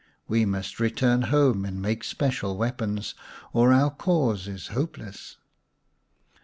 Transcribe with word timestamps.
We 0.27 0.45
must 0.45 0.79
return 0.79 1.21
home 1.29 1.63
and 1.63 1.79
make 1.79 2.03
special 2.03 2.57
weapons, 2.57 3.13
or 3.53 3.71
our 3.71 3.91
cause 3.91 4.47
is 4.47 4.69
hopeless." 4.69 5.37